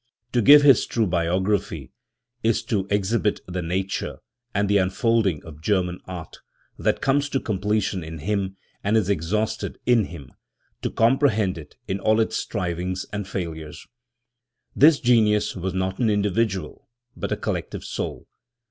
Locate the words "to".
0.33-0.41, 2.63-2.87, 7.29-7.39, 10.81-10.89